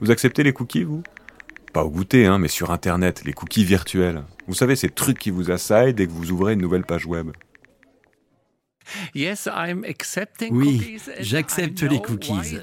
Vous 0.00 0.10
acceptez 0.10 0.42
les 0.42 0.52
cookies, 0.52 0.84
vous? 0.84 1.02
Pas 1.72 1.84
au 1.84 1.90
goûter, 1.90 2.26
hein, 2.26 2.38
mais 2.38 2.48
sur 2.48 2.70
Internet, 2.70 3.22
les 3.24 3.32
cookies 3.32 3.64
virtuels. 3.64 4.24
Vous 4.46 4.54
savez, 4.54 4.76
ces 4.76 4.88
trucs 4.88 5.18
qui 5.18 5.30
vous 5.30 5.50
assaillent 5.50 5.94
dès 5.94 6.06
que 6.06 6.12
vous 6.12 6.30
ouvrez 6.30 6.54
une 6.54 6.60
nouvelle 6.60 6.84
page 6.84 7.06
web. 7.06 7.32
Oui, 10.50 10.98
j'accepte 11.18 11.82
les 11.82 12.00
cookies. 12.00 12.58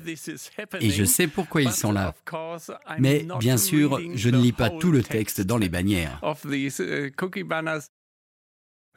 Et 0.80 0.90
je 0.90 1.04
sais 1.04 1.28
pourquoi 1.28 1.62
ils 1.62 1.72
sont 1.72 1.92
là. 1.92 2.16
Mais 3.00 3.28
bien 3.40 3.58
sûr, 3.58 4.00
je 4.16 4.30
ne 4.30 4.38
lis 4.38 4.54
pas 4.54 4.70
tout 4.70 4.92
le 4.92 5.04
texte 5.04 5.42
dans 5.42 5.58
les 5.58 5.70
bannières. 5.70 6.22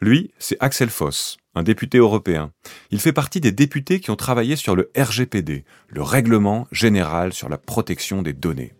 Lui, 0.02 0.30
c'est 0.38 0.58
Axel 0.60 0.90
Foss, 0.90 1.38
un 1.54 1.62
député 1.62 1.96
européen. 1.96 2.52
Il 2.90 3.00
fait 3.00 3.14
partie 3.14 3.40
des 3.40 3.50
députés 3.50 3.98
qui 3.98 4.10
ont 4.10 4.16
travaillé 4.16 4.54
sur 4.54 4.76
le 4.76 4.90
RGPD, 4.94 5.64
le 5.88 6.02
Règlement 6.02 6.68
général 6.70 7.32
sur 7.32 7.48
la 7.48 7.56
protection 7.56 8.20
des 8.20 8.34
données. 8.34 8.74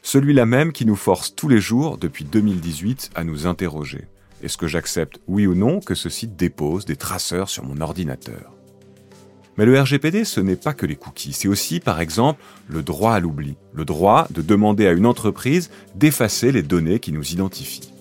Celui-là 0.00 0.46
même 0.46 0.72
qui 0.72 0.86
nous 0.86 0.96
force 0.96 1.34
tous 1.34 1.48
les 1.48 1.60
jours, 1.60 1.98
depuis 1.98 2.24
2018, 2.24 3.10
à 3.14 3.24
nous 3.24 3.46
interroger. 3.46 4.06
Est-ce 4.42 4.56
que 4.56 4.66
j'accepte, 4.66 5.20
oui 5.26 5.46
ou 5.46 5.54
non, 5.54 5.80
que 5.80 5.94
ce 5.94 6.08
site 6.08 6.34
dépose 6.34 6.86
des 6.86 6.96
traceurs 6.96 7.50
sur 7.50 7.64
mon 7.64 7.82
ordinateur? 7.82 8.54
Mais 9.58 9.66
le 9.66 9.78
RGPD, 9.78 10.24
ce 10.24 10.40
n'est 10.40 10.56
pas 10.56 10.72
que 10.72 10.86
les 10.86 10.96
cookies, 10.96 11.34
c'est 11.34 11.46
aussi, 11.46 11.78
par 11.78 12.00
exemple, 12.00 12.42
le 12.68 12.82
droit 12.82 13.12
à 13.12 13.20
l'oubli, 13.20 13.56
le 13.74 13.84
droit 13.84 14.26
de 14.30 14.40
demander 14.40 14.86
à 14.86 14.92
une 14.92 15.06
entreprise 15.06 15.70
d'effacer 15.94 16.52
les 16.52 16.62
données 16.62 17.00
qui 17.00 17.12
nous 17.12 17.32
identifient. 17.32 17.93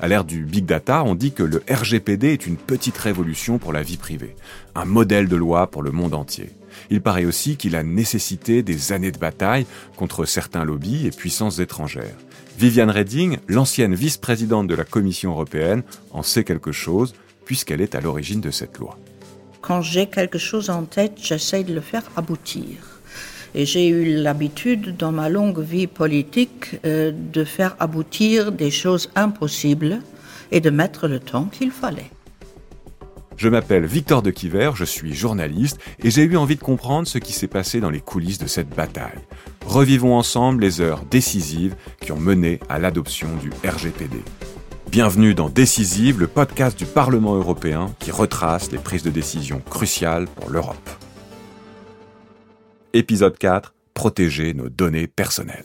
À 0.00 0.08
l'ère 0.08 0.24
du 0.24 0.44
big 0.44 0.66
data, 0.66 1.04
on 1.04 1.14
dit 1.14 1.32
que 1.32 1.42
le 1.42 1.62
RGPD 1.70 2.32
est 2.32 2.46
une 2.46 2.56
petite 2.56 2.98
révolution 2.98 3.58
pour 3.58 3.72
la 3.72 3.82
vie 3.82 3.96
privée, 3.96 4.34
un 4.74 4.84
modèle 4.84 5.28
de 5.28 5.36
loi 5.36 5.70
pour 5.70 5.82
le 5.82 5.92
monde 5.92 6.14
entier. 6.14 6.50
Il 6.90 7.00
paraît 7.00 7.24
aussi 7.24 7.56
qu'il 7.56 7.76
a 7.76 7.82
nécessité 7.82 8.62
des 8.62 8.92
années 8.92 9.12
de 9.12 9.18
bataille 9.18 9.66
contre 9.96 10.24
certains 10.24 10.64
lobbies 10.64 11.06
et 11.06 11.10
puissances 11.10 11.60
étrangères. 11.60 12.16
Viviane 12.58 12.90
Reding, 12.90 13.38
l'ancienne 13.48 13.94
vice-présidente 13.94 14.66
de 14.66 14.74
la 14.74 14.84
Commission 14.84 15.30
européenne, 15.30 15.82
en 16.10 16.22
sait 16.22 16.44
quelque 16.44 16.72
chose 16.72 17.14
puisqu'elle 17.44 17.80
est 17.80 17.94
à 17.94 18.00
l'origine 18.00 18.40
de 18.40 18.50
cette 18.50 18.78
loi. 18.78 18.98
Quand 19.60 19.80
j'ai 19.80 20.06
quelque 20.06 20.38
chose 20.38 20.70
en 20.70 20.84
tête, 20.84 21.18
j'essaie 21.20 21.64
de 21.64 21.74
le 21.74 21.80
faire 21.80 22.04
aboutir. 22.16 22.93
Et 23.54 23.66
j'ai 23.66 23.88
eu 23.88 24.16
l'habitude 24.16 24.96
dans 24.96 25.12
ma 25.12 25.28
longue 25.28 25.60
vie 25.60 25.86
politique 25.86 26.80
euh, 26.84 27.12
de 27.12 27.44
faire 27.44 27.76
aboutir 27.78 28.50
des 28.50 28.70
choses 28.70 29.10
impossibles 29.14 30.00
et 30.50 30.60
de 30.60 30.70
mettre 30.70 31.06
le 31.06 31.20
temps 31.20 31.44
qu'il 31.44 31.70
fallait. 31.70 32.10
Je 33.36 33.48
m'appelle 33.48 33.84
Victor 33.84 34.22
de 34.22 34.30
Quiver, 34.30 34.72
je 34.74 34.84
suis 34.84 35.12
journaliste 35.12 35.78
et 36.02 36.10
j'ai 36.10 36.22
eu 36.22 36.36
envie 36.36 36.56
de 36.56 36.62
comprendre 36.62 37.08
ce 37.08 37.18
qui 37.18 37.32
s'est 37.32 37.48
passé 37.48 37.80
dans 37.80 37.90
les 37.90 38.00
coulisses 38.00 38.38
de 38.38 38.46
cette 38.46 38.68
bataille. 38.68 39.18
Revivons 39.66 40.16
ensemble 40.16 40.62
les 40.62 40.80
heures 40.80 41.02
décisives 41.10 41.74
qui 42.00 42.12
ont 42.12 42.20
mené 42.20 42.60
à 42.68 42.78
l'adoption 42.78 43.28
du 43.42 43.50
RGPD. 43.68 44.18
Bienvenue 44.90 45.34
dans 45.34 45.48
Décisive, 45.48 46.20
le 46.20 46.28
podcast 46.28 46.78
du 46.78 46.86
Parlement 46.86 47.34
européen 47.34 47.92
qui 47.98 48.12
retrace 48.12 48.70
les 48.70 48.78
prises 48.78 49.02
de 49.02 49.10
décision 49.10 49.60
cruciales 49.68 50.26
pour 50.26 50.50
l'Europe. 50.50 51.03
Épisode 52.96 53.36
4. 53.36 53.74
Protéger 53.92 54.54
nos 54.54 54.68
données 54.68 55.08
personnelles. 55.08 55.64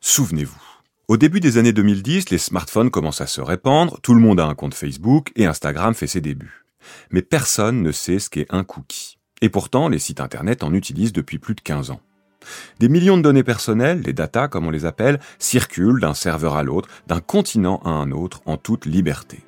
Souvenez-vous. 0.00 0.54
Au 1.08 1.16
début 1.16 1.40
des 1.40 1.58
années 1.58 1.72
2010, 1.72 2.30
les 2.30 2.38
smartphones 2.38 2.92
commencent 2.92 3.20
à 3.20 3.26
se 3.26 3.40
répandre, 3.40 3.98
tout 4.02 4.14
le 4.14 4.20
monde 4.20 4.38
a 4.38 4.46
un 4.46 4.54
compte 4.54 4.74
Facebook 4.74 5.32
et 5.34 5.46
Instagram 5.46 5.94
fait 5.94 6.06
ses 6.06 6.20
débuts. 6.20 6.64
Mais 7.10 7.22
personne 7.22 7.82
ne 7.82 7.90
sait 7.90 8.20
ce 8.20 8.30
qu'est 8.30 8.46
un 8.50 8.62
cookie. 8.62 9.18
Et 9.42 9.48
pourtant, 9.48 9.88
les 9.88 9.98
sites 9.98 10.20
internet 10.20 10.62
en 10.62 10.72
utilisent 10.72 11.12
depuis 11.12 11.40
plus 11.40 11.56
de 11.56 11.60
15 11.60 11.90
ans. 11.90 12.00
Des 12.78 12.88
millions 12.88 13.16
de 13.16 13.22
données 13.22 13.44
personnelles, 13.44 14.02
les 14.04 14.12
data 14.12 14.48
comme 14.48 14.66
on 14.66 14.70
les 14.70 14.84
appelle, 14.84 15.20
circulent 15.38 16.00
d'un 16.00 16.14
serveur 16.14 16.56
à 16.56 16.62
l'autre, 16.62 16.88
d'un 17.06 17.20
continent 17.20 17.80
à 17.84 17.90
un 17.90 18.10
autre, 18.10 18.42
en 18.46 18.56
toute 18.56 18.86
liberté. 18.86 19.40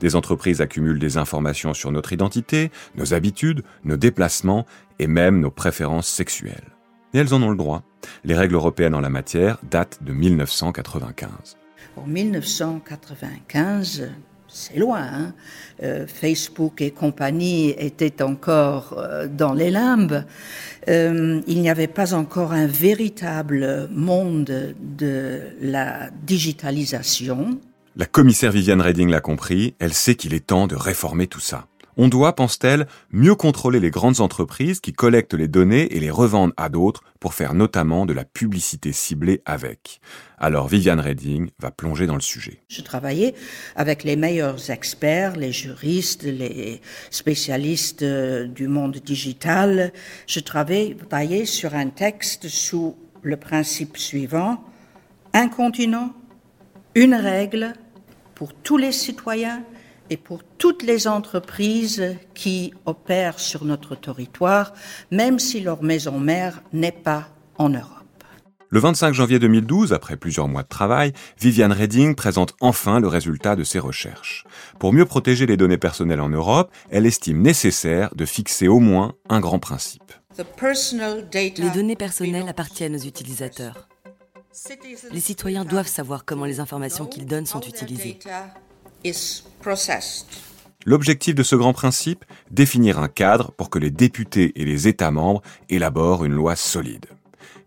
Des 0.00 0.16
entreprises 0.16 0.60
accumulent 0.60 0.98
des 0.98 1.18
informations 1.18 1.74
sur 1.74 1.92
notre 1.92 2.12
identité, 2.12 2.70
nos 2.96 3.14
habitudes, 3.14 3.62
nos 3.84 3.96
déplacements 3.96 4.66
et 4.98 5.06
même 5.06 5.40
nos 5.40 5.50
préférences 5.50 6.08
sexuelles 6.08 6.76
et 7.16 7.18
elles 7.18 7.34
en 7.34 7.42
ont 7.42 7.50
le 7.50 7.56
droit. 7.56 7.82
Les 8.24 8.34
règles 8.34 8.54
européennes 8.54 8.94
en 8.94 9.00
la 9.00 9.08
matière 9.08 9.58
datent 9.70 10.02
de 10.02 10.12
1995. 10.12 11.56
En 11.96 12.06
1995, 12.06 14.10
c'est 14.48 14.78
loin. 14.78 15.02
Hein. 15.02 15.34
Euh, 15.82 16.06
Facebook 16.06 16.80
et 16.80 16.90
compagnie 16.90 17.70
étaient 17.78 18.22
encore 18.22 18.94
euh, 18.98 19.28
dans 19.28 19.52
les 19.52 19.70
limbes. 19.70 20.24
Euh, 20.88 21.40
il 21.46 21.60
n'y 21.60 21.68
avait 21.68 21.86
pas 21.86 22.14
encore 22.14 22.52
un 22.52 22.66
véritable 22.66 23.88
monde 23.90 24.74
de 24.80 25.40
la 25.60 26.10
digitalisation. 26.22 27.60
La 27.96 28.06
commissaire 28.06 28.52
Viviane 28.52 28.80
Reding 28.80 29.10
l'a 29.10 29.20
compris, 29.20 29.74
elle 29.78 29.94
sait 29.94 30.14
qu'il 30.14 30.34
est 30.34 30.46
temps 30.46 30.66
de 30.66 30.76
réformer 30.76 31.26
tout 31.26 31.40
ça. 31.40 31.66
On 31.98 32.08
doit, 32.08 32.36
pense-t-elle, 32.36 32.86
mieux 33.10 33.34
contrôler 33.34 33.80
les 33.80 33.90
grandes 33.90 34.20
entreprises 34.20 34.80
qui 34.80 34.92
collectent 34.92 35.32
les 35.32 35.48
données 35.48 35.96
et 35.96 36.00
les 36.00 36.10
revendent 36.10 36.52
à 36.58 36.68
d'autres 36.68 37.02
pour 37.20 37.32
faire 37.32 37.54
notamment 37.54 38.04
de 38.04 38.12
la 38.12 38.26
publicité 38.26 38.92
ciblée 38.92 39.40
avec. 39.46 40.00
Alors 40.36 40.68
Viviane 40.68 41.00
Reding 41.00 41.48
va 41.58 41.70
plonger 41.70 42.06
dans 42.06 42.14
le 42.14 42.20
sujet. 42.20 42.62
Je 42.68 42.82
travaillais 42.82 43.34
avec 43.76 44.04
les 44.04 44.16
meilleurs 44.16 44.70
experts, 44.70 45.36
les 45.36 45.52
juristes, 45.52 46.24
les 46.24 46.82
spécialistes 47.10 48.02
euh, 48.02 48.46
du 48.46 48.68
monde 48.68 48.96
digital. 48.96 49.92
Je 50.26 50.40
travaillais 50.40 51.46
sur 51.46 51.74
un 51.74 51.88
texte 51.88 52.48
sous 52.48 52.94
le 53.22 53.38
principe 53.38 53.96
suivant, 53.96 54.62
un 55.32 55.48
continent, 55.48 56.12
une 56.94 57.14
règle 57.14 57.72
pour 58.34 58.52
tous 58.52 58.76
les 58.76 58.92
citoyens 58.92 59.64
et 60.10 60.16
pour 60.16 60.42
toutes 60.58 60.82
les 60.82 61.08
entreprises 61.08 62.16
qui 62.34 62.72
opèrent 62.84 63.38
sur 63.38 63.64
notre 63.64 63.94
territoire, 63.94 64.72
même 65.10 65.38
si 65.38 65.60
leur 65.60 65.82
maison 65.82 66.18
mère 66.18 66.62
n'est 66.72 66.92
pas 66.92 67.28
en 67.58 67.68
Europe. 67.68 67.92
Le 68.68 68.80
25 68.80 69.14
janvier 69.14 69.38
2012, 69.38 69.92
après 69.92 70.16
plusieurs 70.16 70.48
mois 70.48 70.64
de 70.64 70.68
travail, 70.68 71.12
Viviane 71.40 71.72
Reding 71.72 72.16
présente 72.16 72.54
enfin 72.60 72.98
le 72.98 73.06
résultat 73.06 73.54
de 73.54 73.62
ses 73.62 73.78
recherches. 73.78 74.44
Pour 74.80 74.92
mieux 74.92 75.04
protéger 75.06 75.46
les 75.46 75.56
données 75.56 75.78
personnelles 75.78 76.20
en 76.20 76.28
Europe, 76.28 76.72
elle 76.90 77.06
estime 77.06 77.42
nécessaire 77.42 78.12
de 78.16 78.26
fixer 78.26 78.66
au 78.66 78.80
moins 78.80 79.14
un 79.28 79.38
grand 79.38 79.60
principe. 79.60 80.12
Les 81.32 81.70
données 81.72 81.96
personnelles 81.96 82.48
appartiennent 82.48 82.96
aux 82.96 83.06
utilisateurs. 83.06 83.88
Les 85.12 85.20
citoyens 85.20 85.64
doivent 85.64 85.86
savoir 85.86 86.24
comment 86.24 86.44
les 86.44 86.60
informations 86.60 87.06
qu'ils 87.06 87.26
donnent 87.26 87.46
sont 87.46 87.60
utilisées. 87.60 88.18
L'objectif 90.84 91.34
de 91.34 91.42
ce 91.42 91.56
grand 91.56 91.72
principe, 91.72 92.24
définir 92.50 93.00
un 93.00 93.08
cadre 93.08 93.50
pour 93.52 93.70
que 93.70 93.78
les 93.78 93.90
députés 93.90 94.52
et 94.54 94.64
les 94.64 94.86
États 94.86 95.10
membres 95.10 95.42
élaborent 95.68 96.24
une 96.24 96.32
loi 96.34 96.54
solide. 96.54 97.06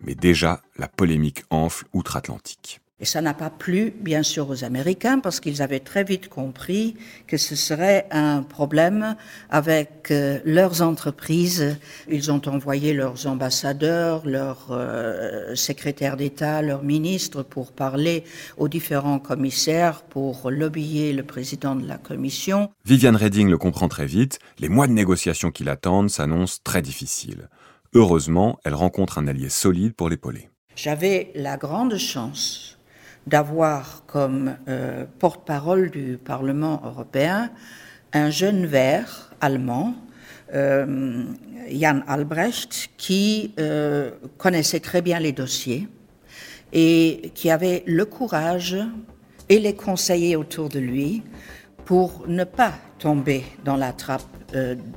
Mais 0.01 0.15
déjà, 0.15 0.61
la 0.77 0.87
polémique 0.87 1.43
enfle 1.49 1.85
outre-Atlantique. 1.93 2.79
Et 3.01 3.05
ça 3.05 3.21
n'a 3.21 3.33
pas 3.33 3.49
plu, 3.49 3.93
bien 4.01 4.23
sûr, 4.23 4.49
aux 4.49 4.65
Américains 4.65 5.19
parce 5.19 5.39
qu'ils 5.39 5.61
avaient 5.61 5.79
très 5.79 6.03
vite 6.03 6.27
compris 6.27 6.97
que 7.27 7.37
ce 7.37 7.55
serait 7.55 8.07
un 8.11 8.43
problème 8.43 9.15
avec 9.49 10.11
euh, 10.11 10.39
leurs 10.43 10.81
entreprises. 10.81 11.77
Ils 12.09 12.29
ont 12.29 12.41
envoyé 12.45 12.93
leurs 12.93 13.25
ambassadeurs, 13.25 14.27
leurs 14.27 14.67
euh, 14.71 15.55
secrétaires 15.55 16.17
d'État, 16.17 16.61
leurs 16.61 16.83
ministres 16.83 17.41
pour 17.41 17.71
parler 17.71 18.25
aux 18.57 18.67
différents 18.67 19.19
commissaires, 19.19 20.01
pour 20.01 20.51
lobbyer 20.51 21.13
le 21.13 21.23
président 21.23 21.75
de 21.75 21.87
la 21.87 21.97
Commission. 21.97 22.69
Viviane 22.85 23.15
Reding 23.15 23.49
le 23.49 23.57
comprend 23.57 23.87
très 23.87 24.07
vite. 24.07 24.39
Les 24.59 24.67
mois 24.67 24.87
de 24.87 24.93
négociations 24.93 25.51
qui 25.51 25.63
l'attendent 25.63 26.09
s'annoncent 26.09 26.59
très 26.65 26.81
difficiles. 26.81 27.47
Heureusement, 27.93 28.59
elle 28.65 28.75
rencontre 28.75 29.19
un 29.19 29.27
allié 29.27 29.47
solide 29.47 29.93
pour 29.93 30.09
l'épauler. 30.09 30.49
J'avais 30.75 31.31
la 31.35 31.57
grande 31.57 31.97
chance 31.97 32.78
d'avoir 33.29 34.03
comme 34.07 34.55
euh, 34.67 35.05
porte-parole 35.19 35.91
du 35.91 36.17
Parlement 36.17 36.81
européen 36.83 37.51
un 38.11 38.31
jeune 38.31 38.65
vert 38.65 39.31
allemand, 39.39 39.93
euh, 40.55 41.23
Jan 41.69 42.01
Albrecht, 42.07 42.89
qui 42.97 43.53
euh, 43.59 44.11
connaissait 44.37 44.79
très 44.79 45.03
bien 45.03 45.19
les 45.19 45.31
dossiers 45.31 45.87
et 46.73 47.31
qui 47.35 47.51
avait 47.51 47.83
le 47.85 48.05
courage 48.05 48.77
et 49.47 49.59
les 49.59 49.75
conseillers 49.75 50.35
autour 50.35 50.69
de 50.69 50.79
lui 50.79 51.21
pour 51.85 52.25
ne 52.27 52.43
pas 52.43 52.73
tomber 52.97 53.43
dans 53.63 53.77
la 53.77 53.93
trappe 53.93 54.23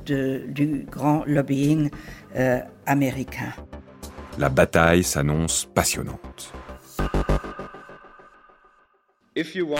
du 0.05 0.85
grand 0.89 1.23
lobbying 1.25 1.89
américain. 2.85 3.53
La 4.37 4.49
bataille 4.49 5.03
s'annonce 5.03 5.65
passionnante. 5.73 6.53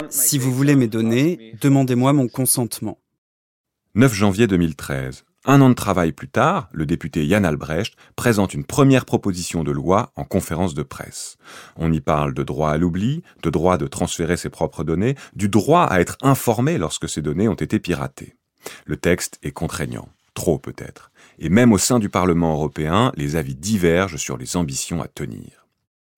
Si 0.10 0.38
vous 0.38 0.52
voulez 0.54 0.76
mes 0.76 0.88
données, 0.88 1.56
demandez-moi 1.62 2.14
mon 2.14 2.28
consentement. 2.28 3.00
9 3.96 4.14
janvier 4.14 4.48
2013. 4.48 5.26
Un 5.46 5.62
an 5.62 5.70
de 5.70 5.76
travail 5.76 6.14
plus 6.14 6.30
tard, 6.30 6.70
le 6.72 6.86
député 6.86 7.26
Yann 7.26 7.46
Albrecht 7.46 7.96
présente 8.16 8.54
une 8.54 8.64
première 8.64 9.06
proposition 9.06 9.64
de 9.64 9.72
loi 9.72 10.12
en 10.16 10.24
conférence 10.24 10.74
de 10.74 10.84
presse. 10.84 11.38
On 11.76 11.92
y 11.92 12.00
parle 12.00 12.34
de 12.34 12.44
droit 12.44 12.72
à 12.72 12.78
l'oubli, 12.78 13.24
de 13.44 13.50
droit 13.50 13.78
de 13.78 13.86
transférer 13.86 14.38
ses 14.38 14.50
propres 14.50 14.84
données, 14.84 15.16
du 15.36 15.50
droit 15.50 15.84
à 15.84 16.00
être 16.00 16.18
informé 16.22 16.78
lorsque 16.78 17.10
ces 17.10 17.22
données 17.22 17.50
ont 17.50 17.54
été 17.56 17.78
piratées. 17.80 18.36
Le 18.86 18.96
texte 18.96 19.38
est 19.44 19.52
contraignant, 19.52 20.08
trop 20.34 20.58
peut-être. 20.58 21.12
Et 21.40 21.50
même 21.50 21.74
au 21.74 21.78
sein 21.78 22.00
du 22.00 22.10
Parlement 22.10 22.54
européen, 22.54 23.12
les 23.18 23.36
avis 23.36 23.56
divergent 23.56 24.18
sur 24.18 24.38
les 24.38 24.56
ambitions 24.56 25.02
à 25.02 25.08
tenir. 25.08 25.62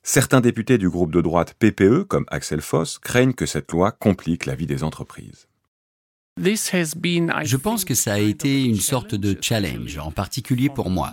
Certains 0.08 0.40
députés 0.40 0.78
du 0.78 0.88
groupe 0.88 1.12
de 1.12 1.20
droite 1.20 1.56
PPE, 1.58 2.04
comme 2.04 2.26
Axel 2.28 2.62
Foss, 2.62 3.00
craignent 3.00 3.34
que 3.34 3.48
cette 3.48 3.72
loi 3.72 3.92
complique 3.92 4.46
la 4.46 4.54
vie 4.54 4.68
des 4.68 4.84
entreprises. 4.84 5.48
Je 6.38 7.56
pense 7.56 7.86
que 7.86 7.96
ça 7.96 8.14
a 8.14 8.20
été 8.20 8.66
une 8.66 8.76
sorte 8.76 9.16
de 9.16 9.36
challenge, 9.42 9.98
en 9.98 10.12
particulier 10.12 10.70
pour 10.70 10.92
moi, 10.92 11.12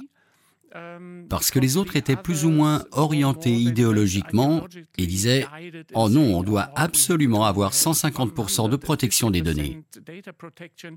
parce 1.31 1.50
que 1.50 1.59
les 1.59 1.79
autres 1.79 1.97
étaient 1.97 2.17
plus 2.17 2.44
ou 2.44 2.50
moins 2.50 2.85
orientés 2.93 3.55
idéologiquement 3.55 4.67
et 4.99 5.06
disaient⁇ 5.06 5.47
Oh 5.94 6.11
non, 6.11 6.37
on 6.37 6.43
doit 6.43 6.71
absolument 6.77 7.47
avoir 7.47 7.73
150% 7.73 8.69
de 8.69 8.77
protection 8.77 9.31
des 9.31 9.41
données⁇ 9.41 9.83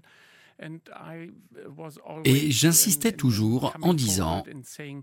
et 2.24 2.52
j'insistais 2.52 3.12
toujours 3.12 3.76
en 3.82 3.94
disant, 3.94 4.44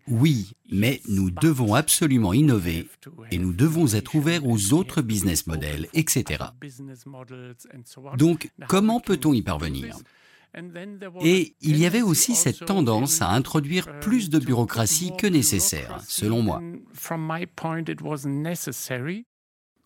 oui, 0.09 0.53
mais 0.71 1.01
nous 1.09 1.31
devons 1.31 1.75
absolument 1.75 2.33
innover 2.33 2.89
et 3.31 3.39
nous 3.39 3.53
devons 3.53 3.95
être 3.95 4.15
ouverts 4.15 4.47
aux 4.47 4.73
autres 4.73 5.03
business 5.03 5.47
models, 5.47 5.89
etc. 5.95 6.45
Donc, 8.17 8.51
comment 8.69 9.01
peut-on 9.01 9.35
y 9.35 9.43
parvenir 9.43 9.99
et 11.23 11.55
il 11.63 11.79
y 11.79 11.87
avait 11.87 12.03
aussi 12.03 12.35
cette 12.35 12.67
tendance 12.67 13.23
à 13.23 13.31
introduire 13.31 14.01
plus 14.01 14.29
de 14.29 14.39
bureaucratie 14.39 15.13
que 15.17 15.27
nécessaire, 15.27 15.99
selon 16.07 16.43
moi. 16.43 16.61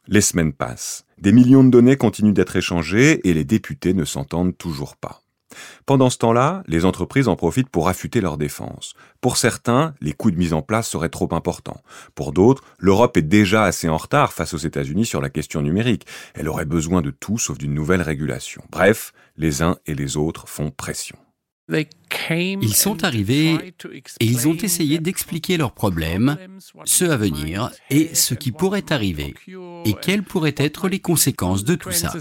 Les 0.09 0.21
semaines 0.21 0.53
passent. 0.53 1.05
Des 1.19 1.33
millions 1.33 1.65
de 1.65 1.71
données 1.71 1.97
continuent 1.97 2.33
d'être 2.33 2.57
échangées 2.57 3.29
et 3.29 3.33
les 3.33 3.45
députés 3.45 3.95
ne 3.95 4.05
s'entendent 4.05 4.57
toujours 4.57 4.97
pas. 4.97 5.23
Pendant 5.85 6.11
ce 6.11 6.19
temps-là, 6.19 6.63
les 6.67 6.85
entreprises 6.85 7.29
en 7.29 7.37
profitent 7.37 7.69
pour 7.69 7.89
affûter 7.89 8.21
leur 8.21 8.39
défense. 8.39 8.95
Pour 9.21 9.37
certains, 9.37 9.95
les 10.01 10.13
coûts 10.13 10.31
de 10.31 10.37
mise 10.37 10.53
en 10.53 10.63
place 10.63 10.89
seraient 10.89 11.09
trop 11.09 11.29
importants. 11.33 11.83
Pour 12.15 12.33
d'autres, 12.33 12.63
l'Europe 12.79 13.17
est 13.17 13.23
déjà 13.23 13.65
assez 13.65 13.89
en 13.89 13.97
retard 13.97 14.33
face 14.33 14.55
aux 14.55 14.59
États-Unis 14.59 15.07
sur 15.07 15.21
la 15.21 15.31
question 15.31 15.63
numérique. 15.63 16.07
Elle 16.35 16.49
aurait 16.49 16.65
besoin 16.65 17.03
de 17.03 17.11
tout 17.11 17.39
sauf 17.39 17.59
d'une 17.59 17.75
nouvelle 17.75 18.03
régulation. 18.03 18.63
Bref, 18.71 19.13
les 19.37 19.63
uns 19.63 19.77
et 19.87 19.95
les 19.95 20.17
autres 20.17 20.49
font 20.49 20.71
pression. 20.71 21.17
Ils 22.31 22.75
sont 22.75 23.03
arrivés 23.03 23.75
et 24.21 24.25
ils 24.25 24.47
ont 24.47 24.55
essayé 24.55 24.99
d'expliquer 24.99 25.57
leurs 25.57 25.73
problèmes, 25.73 26.37
ceux 26.85 27.11
à 27.11 27.17
venir 27.17 27.71
et 27.91 28.15
ce 28.15 28.35
qui 28.35 28.53
pourrait 28.53 28.93
arriver 28.93 29.35
et 29.85 29.95
quelles 29.95 30.23
pourraient 30.23 30.55
être 30.57 30.89
les 30.89 31.01
conséquences 31.01 31.65
de 31.65 31.75
tout 31.75 31.91
ça. 31.91 32.13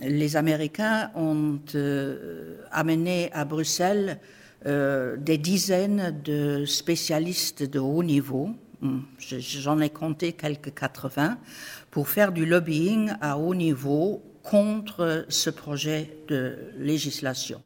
Les 0.00 0.36
Américains 0.36 1.10
ont 1.14 1.60
euh, 1.74 2.56
amené 2.70 3.30
à 3.32 3.44
Bruxelles 3.44 4.20
euh, 4.64 5.16
des 5.18 5.36
dizaines 5.36 6.18
de 6.24 6.64
spécialistes 6.64 7.62
de 7.62 7.78
haut 7.78 8.02
niveau, 8.02 8.50
hmm, 8.80 9.00
j'en 9.18 9.80
ai 9.80 9.90
compté 9.90 10.32
quelques 10.32 10.72
80, 10.72 11.38
pour 11.90 12.08
faire 12.08 12.32
du 12.32 12.46
lobbying 12.46 13.12
à 13.20 13.36
haut 13.36 13.54
niveau 13.54 14.22
contre 14.42 15.26
ce 15.28 15.50
projet 15.50 16.16
de 16.28 16.56
législation. 16.78 17.62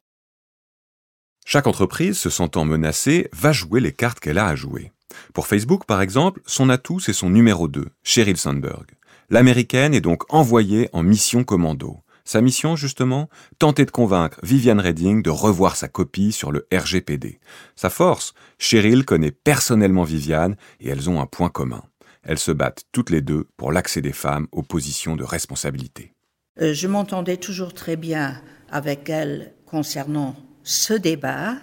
Chaque 1.45 1.69
entreprise, 1.69 2.19
se 2.19 2.29
sentant 2.29 2.65
menacée, 2.65 3.29
va 3.33 3.53
jouer 3.53 3.81
les 3.81 3.93
cartes 3.93 4.19
qu'elle 4.19 4.39
a 4.39 4.49
à 4.49 4.57
jouer. 4.57 4.91
Pour 5.33 5.47
Facebook, 5.47 5.85
par 5.87 6.03
exemple, 6.03 6.41
son 6.45 6.71
atout, 6.71 6.99
c'est 6.99 7.13
son 7.13 7.31
numéro 7.31 7.69
2, 7.69 7.87
Sheryl 8.03 8.37
Sandberg. 8.37 8.87
L'américaine 9.31 9.95
est 9.95 10.01
donc 10.01 10.23
envoyée 10.33 10.89
en 10.93 11.05
mission 11.05 11.45
commando. 11.45 12.03
Sa 12.27 12.41
mission, 12.41 12.75
justement, 12.75 13.31
tenter 13.61 13.85
de 13.85 13.93
convaincre 13.93 14.41
Viviane 14.43 14.81
Redding 14.81 15.23
de 15.23 15.31
revoir 15.31 15.77
sa 15.77 15.87
copie 15.87 16.33
sur 16.33 16.51
le 16.51 16.67
RGPD. 16.75 17.39
Sa 17.77 17.89
force, 17.89 18.35
Cheryl 18.59 19.05
connaît 19.05 19.31
personnellement 19.31 20.03
Viviane 20.03 20.57
et 20.81 20.89
elles 20.89 21.09
ont 21.09 21.21
un 21.21 21.27
point 21.27 21.51
commun. 21.51 21.85
Elles 22.25 22.41
se 22.41 22.51
battent 22.51 22.83
toutes 22.91 23.11
les 23.11 23.21
deux 23.21 23.47
pour 23.57 23.71
l'accès 23.71 24.01
des 24.01 24.13
femmes 24.13 24.49
aux 24.51 24.65
positions 24.65 25.15
de 25.15 25.23
responsabilité. 25.23 26.13
Euh, 26.61 26.75
je 26.75 26.89
m'entendais 26.89 27.37
toujours 27.37 27.73
très 27.73 27.95
bien 27.95 28.43
avec 28.73 29.09
elles 29.09 29.55
concernant 29.65 30.35
ce 30.65 30.95
débat, 30.95 31.55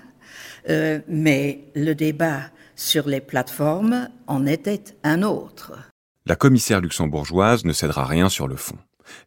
euh, 0.70 1.02
mais 1.10 1.66
le 1.76 1.94
débat 1.94 2.52
sur 2.78 3.10
les 3.10 3.20
plateformes 3.20 4.08
en 4.28 4.46
était 4.46 4.96
un 5.04 5.24
autre. 5.24 5.74
La 6.26 6.38
commissaire 6.38 6.80
luxembourgeoise 6.80 7.66
ne 7.66 7.74
cédera 7.74 8.06
rien 8.06 8.30
sur 8.30 8.48
le 8.48 8.56
fond. 8.56 8.78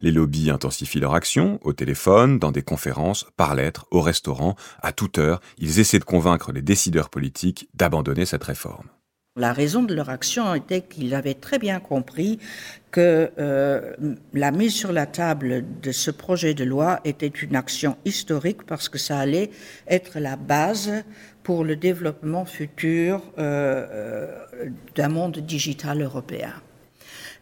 Les 0.01 0.11
lobbies 0.11 0.49
intensifient 0.49 0.99
leur 0.99 1.15
action, 1.15 1.59
au 1.63 1.73
téléphone, 1.73 2.39
dans 2.39 2.51
des 2.51 2.61
conférences, 2.61 3.25
par 3.37 3.55
lettres, 3.55 3.87
au 3.91 4.01
restaurant, 4.01 4.55
à 4.81 4.91
toute 4.91 5.17
heure, 5.17 5.41
ils 5.57 5.79
essaient 5.79 5.99
de 5.99 6.03
convaincre 6.03 6.51
les 6.51 6.61
décideurs 6.61 7.09
politiques 7.09 7.69
d'abandonner 7.73 8.25
cette 8.25 8.43
réforme. 8.43 8.87
La 9.37 9.53
raison 9.53 9.83
de 9.83 9.93
leur 9.93 10.09
action 10.09 10.55
était 10.55 10.81
qu'ils 10.81 11.13
avaient 11.13 11.35
très 11.35 11.59
bien 11.59 11.79
compris 11.79 12.39
que 12.89 13.29
euh, 13.37 13.93
la 14.33 14.49
mise 14.49 14.73
sur 14.73 14.91
la 14.91 15.05
table 15.05 15.63
de 15.83 15.91
ce 15.91 16.09
projet 16.09 16.55
de 16.55 16.63
loi 16.63 17.01
était 17.05 17.27
une 17.27 17.55
action 17.55 17.97
historique 18.03 18.63
parce 18.63 18.89
que 18.89 18.97
ça 18.97 19.19
allait 19.19 19.51
être 19.87 20.17
la 20.17 20.37
base 20.37 20.91
pour 21.43 21.63
le 21.63 21.75
développement 21.75 22.45
futur 22.45 23.21
euh, 23.37 23.85
euh, 23.91 24.69
d'un 24.95 25.09
monde 25.09 25.37
digital 25.37 26.01
européen. 26.01 26.53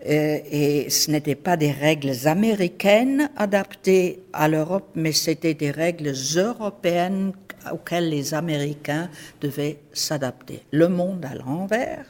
Euh, 0.05 0.39
et 0.51 0.89
ce 0.89 1.11
n'étaient 1.11 1.35
pas 1.35 1.57
des 1.57 1.71
règles 1.71 2.27
américaines 2.27 3.29
adaptées 3.35 4.23
à 4.33 4.47
l'Europe, 4.47 4.89
mais 4.95 5.11
c'était 5.11 5.53
des 5.53 5.71
règles 5.71 6.13
européennes 6.35 7.33
auxquelles 7.71 8.09
les 8.09 8.33
Américains 8.33 9.09
devaient 9.41 9.79
s'adapter. 9.93 10.61
Le 10.71 10.87
monde 10.87 11.25
à 11.25 11.35
l'envers. 11.35 12.05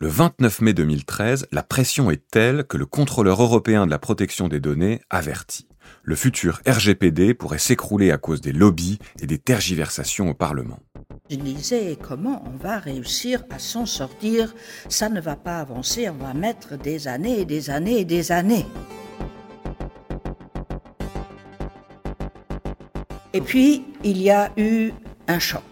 Le 0.00 0.08
29 0.08 0.60
mai 0.60 0.74
2013, 0.74 1.48
la 1.50 1.62
pression 1.62 2.10
est 2.10 2.22
telle 2.30 2.64
que 2.64 2.76
le 2.76 2.86
contrôleur 2.86 3.42
européen 3.42 3.84
de 3.84 3.90
la 3.90 3.98
protection 3.98 4.48
des 4.48 4.60
données 4.60 5.00
avertit. 5.10 5.66
Le 6.02 6.16
futur 6.16 6.60
RGPD 6.66 7.34
pourrait 7.34 7.58
s'écrouler 7.58 8.10
à 8.10 8.18
cause 8.18 8.40
des 8.40 8.52
lobbies 8.52 8.98
et 9.20 9.26
des 9.26 9.38
tergiversations 9.38 10.28
au 10.30 10.34
Parlement. 10.34 10.78
Je 11.30 11.36
disais 11.36 11.98
comment 12.00 12.42
on 12.46 12.56
va 12.56 12.78
réussir 12.78 13.44
à 13.50 13.58
s'en 13.58 13.84
sortir, 13.84 14.54
ça 14.88 15.08
ne 15.08 15.20
va 15.20 15.36
pas 15.36 15.58
avancer, 15.58 16.08
on 16.08 16.24
va 16.24 16.32
mettre 16.32 16.78
des 16.78 17.06
années 17.06 17.40
et 17.40 17.44
des 17.44 17.68
années 17.68 18.00
et 18.00 18.04
des 18.04 18.32
années. 18.32 18.66
Et 23.34 23.40
puis, 23.40 23.84
il 24.02 24.22
y 24.22 24.30
a 24.30 24.50
eu 24.56 24.90
un 25.28 25.38
choc. 25.38 25.62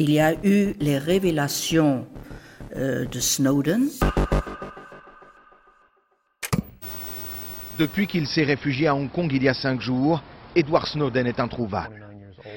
Il 0.00 0.10
y 0.10 0.20
a 0.20 0.34
eu 0.44 0.74
les 0.80 0.98
révélations 0.98 2.06
euh, 2.76 3.04
de 3.06 3.20
Snowden. 3.20 3.88
Depuis 7.78 8.08
qu'il 8.08 8.26
s'est 8.26 8.42
réfugié 8.42 8.88
à 8.88 8.94
Hong 8.96 9.08
Kong 9.08 9.30
il 9.32 9.44
y 9.44 9.48
a 9.48 9.54
cinq 9.54 9.80
jours, 9.80 10.20
Edward 10.56 10.84
Snowden 10.88 11.28
est 11.28 11.38
introuvable. 11.38 12.08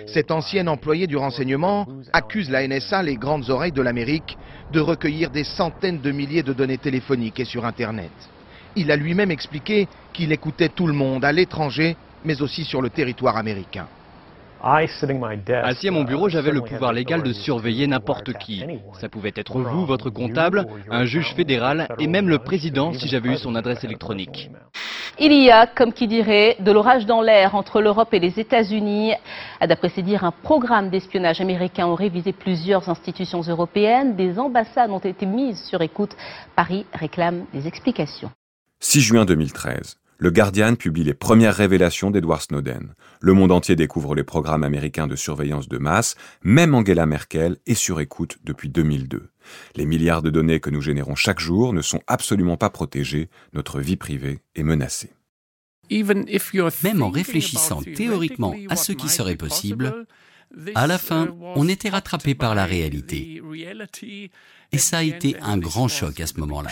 Cet 0.07 0.31
ancien 0.31 0.65
employé 0.65 1.05
du 1.05 1.15
renseignement 1.15 1.85
accuse 2.11 2.49
la 2.49 2.67
NSA, 2.67 3.03
les 3.03 3.17
grandes 3.17 3.51
oreilles 3.51 3.71
de 3.71 3.83
l'Amérique, 3.83 4.35
de 4.71 4.79
recueillir 4.79 5.29
des 5.29 5.43
centaines 5.43 6.01
de 6.01 6.11
milliers 6.11 6.41
de 6.41 6.53
données 6.53 6.79
téléphoniques 6.79 7.39
et 7.39 7.45
sur 7.45 7.65
Internet. 7.65 8.09
Il 8.75 8.89
a 8.89 8.95
lui-même 8.95 9.29
expliqué 9.29 9.87
qu'il 10.11 10.31
écoutait 10.31 10.69
tout 10.69 10.87
le 10.87 10.93
monde 10.93 11.23
à 11.23 11.31
l'étranger, 11.31 11.97
mais 12.25 12.41
aussi 12.41 12.63
sur 12.63 12.81
le 12.81 12.89
territoire 12.89 13.37
américain. 13.37 13.87
Assis 14.63 15.87
à 15.87 15.91
mon 15.91 16.03
bureau, 16.03 16.29
j'avais 16.29 16.51
le 16.51 16.61
pouvoir 16.61 16.93
légal 16.93 17.21
de 17.21 17.33
surveiller 17.33 17.85
n'importe 17.85 18.33
qui. 18.33 18.63
Ça 18.99 19.07
pouvait 19.07 19.33
être 19.35 19.59
vous, 19.59 19.85
votre 19.85 20.09
comptable, 20.09 20.65
un 20.89 21.05
juge 21.05 21.33
fédéral 21.35 21.87
et 21.99 22.07
même 22.07 22.27
le 22.27 22.39
président 22.39 22.91
si 22.93 23.07
j'avais 23.07 23.29
eu 23.29 23.37
son 23.37 23.53
adresse 23.53 23.83
électronique. 23.83 24.49
Il 25.19 25.33
y 25.33 25.51
a, 25.51 25.67
comme 25.67 25.93
qui 25.93 26.07
dirait, 26.07 26.55
de 26.59 26.71
l'orage 26.71 27.05
dans 27.05 27.21
l'air 27.21 27.53
entre 27.55 27.81
l'Europe 27.81 28.13
et 28.13 28.19
les 28.19 28.39
États-Unis. 28.39 29.13
D'après 29.61 29.89
ses 29.89 30.01
dires, 30.01 30.23
un 30.23 30.31
programme 30.31 30.89
d'espionnage 30.89 31.41
américain 31.41 31.85
aurait 31.87 32.09
visé 32.09 32.33
plusieurs 32.33 32.89
institutions 32.89 33.41
européennes. 33.41 34.15
Des 34.15 34.39
ambassades 34.39 34.89
ont 34.89 34.99
été 34.99 35.25
mises 35.25 35.61
sur 35.65 35.81
écoute. 35.81 36.15
Paris 36.55 36.85
réclame 36.93 37.45
des 37.53 37.67
explications. 37.67 38.31
6 38.79 39.01
juin 39.01 39.25
2013. 39.25 39.97
Le 40.21 40.29
Guardian 40.29 40.75
publie 40.75 41.03
les 41.03 41.15
premières 41.15 41.55
révélations 41.55 42.11
d'Edward 42.11 42.43
Snowden. 42.43 42.93
Le 43.21 43.33
monde 43.33 43.51
entier 43.51 43.75
découvre 43.75 44.13
les 44.13 44.23
programmes 44.23 44.63
américains 44.63 45.07
de 45.07 45.15
surveillance 45.15 45.67
de 45.67 45.79
masse. 45.79 46.13
Même 46.43 46.75
Angela 46.75 47.07
Merkel 47.07 47.57
est 47.65 47.73
sur 47.73 47.99
écoute 47.99 48.37
depuis 48.43 48.69
2002. 48.69 49.31
Les 49.75 49.85
milliards 49.87 50.21
de 50.21 50.29
données 50.29 50.59
que 50.59 50.69
nous 50.69 50.79
générons 50.79 51.15
chaque 51.15 51.39
jour 51.39 51.73
ne 51.73 51.81
sont 51.81 52.01
absolument 52.05 52.55
pas 52.55 52.69
protégés. 52.69 53.31
Notre 53.53 53.79
vie 53.79 53.95
privée 53.95 54.41
est 54.53 54.61
menacée. 54.61 55.09
Même 55.89 57.01
en 57.01 57.09
réfléchissant 57.09 57.81
théoriquement 57.81 58.53
à 58.69 58.75
ce 58.75 58.91
qui 58.91 59.09
serait 59.09 59.37
possible, 59.37 60.05
à 60.75 60.85
la 60.85 60.99
fin, 60.99 61.35
on 61.55 61.67
était 61.67 61.89
rattrapé 61.89 62.35
par 62.35 62.53
la 62.53 62.67
réalité. 62.67 63.41
Et 64.71 64.77
ça 64.77 64.99
a 64.99 65.03
été 65.03 65.35
un 65.41 65.57
grand 65.57 65.87
choc 65.87 66.19
à 66.19 66.27
ce 66.27 66.39
moment-là. 66.39 66.69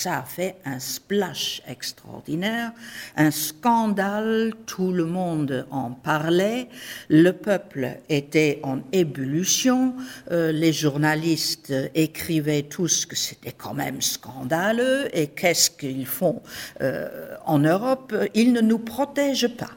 Ça 0.00 0.20
a 0.20 0.22
fait 0.22 0.56
un 0.64 0.78
splash 0.78 1.60
extraordinaire, 1.68 2.72
un 3.18 3.30
scandale, 3.30 4.54
tout 4.64 4.92
le 4.92 5.04
monde 5.04 5.66
en 5.70 5.90
parlait, 5.90 6.68
le 7.10 7.32
peuple 7.32 7.98
était 8.08 8.60
en 8.62 8.78
ébullition, 8.92 9.94
euh, 10.30 10.52
les 10.52 10.72
journalistes 10.72 11.74
écrivaient 11.94 12.62
tous 12.62 13.04
que 13.04 13.14
c'était 13.14 13.52
quand 13.52 13.74
même 13.74 14.00
scandaleux 14.00 15.14
et 15.14 15.26
qu'est-ce 15.26 15.70
qu'ils 15.70 16.06
font 16.06 16.40
euh, 16.80 17.36
en 17.44 17.58
Europe? 17.58 18.14
Ils 18.32 18.54
ne 18.54 18.62
nous 18.62 18.78
protègent 18.78 19.54
pas. 19.54 19.72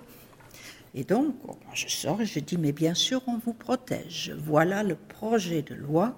Et 0.95 1.03
donc, 1.03 1.35
je 1.73 1.89
sors 1.89 2.21
et 2.21 2.25
je 2.25 2.39
dis, 2.39 2.57
mais 2.57 2.71
bien 2.71 2.93
sûr, 2.93 3.21
on 3.27 3.39
vous 3.39 3.53
protège. 3.53 4.33
Voilà 4.37 4.83
le 4.83 4.95
projet 4.95 5.63
de 5.63 5.75
loi 5.75 6.15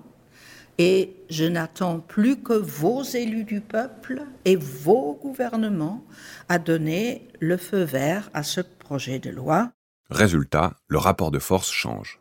et 0.77 1.15
je 1.29 1.45
n'attends 1.45 1.99
plus 1.99 2.41
que 2.41 2.53
vos 2.53 3.03
élus 3.03 3.45
du 3.45 3.61
peuple 3.61 4.23
et 4.43 4.55
vos 4.55 5.17
gouvernements 5.21 6.03
à 6.49 6.59
donner 6.59 7.27
le 7.39 7.57
feu 7.57 7.83
vert 7.83 8.29
à 8.33 8.43
ce 8.43 8.61
projet 8.61 9.19
de 9.19 9.29
loi. 9.29 9.71
Résultat, 10.09 10.73
le 10.87 10.97
rapport 10.97 11.31
de 11.31 11.39
force 11.39 11.71
change. 11.71 12.19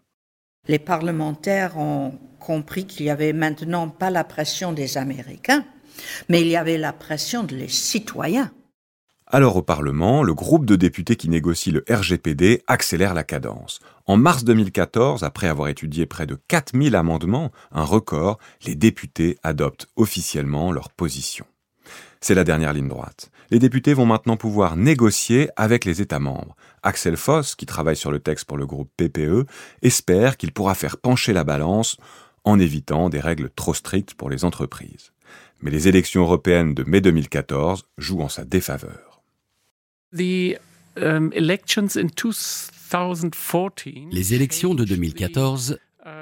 Les 0.69 0.79
parlementaires 0.79 1.77
ont 1.77 2.19
compris 2.41 2.87
qu'il 2.87 3.05
n'y 3.05 3.11
avait 3.11 3.33
maintenant 3.33 3.89
pas 3.89 4.11
la 4.11 4.25
pression 4.25 4.73
des 4.73 4.97
Américains, 4.97 5.65
mais 6.29 6.41
il 6.41 6.49
y 6.49 6.57
avait 6.57 6.79
la 6.79 6.93
pression 6.93 7.43
des 7.43 7.69
citoyens. 7.69 8.51
Alors 9.35 9.57
au 9.57 9.63
Parlement, 9.63 10.23
le 10.23 10.33
groupe 10.33 10.65
de 10.65 10.77
députés 10.77 11.17
qui 11.17 11.29
négocie 11.29 11.73
le 11.73 11.85
RGPD 11.91 12.63
accélère 12.69 13.15
la 13.15 13.25
cadence. 13.25 13.81
En 14.07 14.17
mars 14.17 14.45
2014, 14.45 15.25
après 15.25 15.49
avoir 15.49 15.67
étudié 15.67 16.07
près 16.07 16.25
de 16.25 16.39
4000 16.47 16.95
amendements, 16.95 17.51
un 17.73 17.83
record, 17.83 18.39
les 18.65 18.77
députés 18.77 19.37
adoptent 19.43 19.89
officiellement 19.97 20.71
leur 20.71 20.89
position. 20.89 21.47
C'est 22.21 22.37
la 22.37 22.45
dernière 22.45 22.73
ligne 22.73 22.87
droite. 22.87 23.33
Les 23.51 23.59
députés 23.59 23.93
vont 23.93 24.07
maintenant 24.07 24.37
pouvoir 24.37 24.77
négocier 24.77 25.51
avec 25.57 25.85
les 25.85 26.01
États 26.01 26.21
membres. 26.21 26.55
Axel 26.85 27.17
Foss, 27.17 27.57
qui 27.57 27.67
travaille 27.67 27.97
sur 27.97 28.13
le 28.13 28.21
texte 28.21 28.45
pour 28.45 28.57
le 28.57 28.67
groupe 28.67 28.93
PPE, 28.97 29.47
espère 29.83 30.37
qu'il 30.37 30.53
pourra 30.53 30.77
faire 30.77 30.97
pencher 30.97 31.33
la 31.33 31.43
balance 31.43 31.97
en 32.45 32.61
évitant 32.61 33.09
des 33.09 33.19
règles 33.19 33.51
trop 33.51 33.75
strictes 33.75 34.15
pour 34.15 34.31
les 34.31 34.45
entreprises. 34.45 35.11
Mais 35.61 35.73
les 35.73 35.89
élections 35.89 36.23
européennes 36.23 36.73
de 36.73 36.85
mai 36.85 37.01
2014 37.01 37.83
jouent 37.99 38.23
en 38.23 38.29
sa 38.29 38.45
défaveur. 38.45 39.14
Um, 40.97 41.33
Les 44.13 44.35
élections 44.35 44.75
de 44.75 44.85
2014 44.85 45.79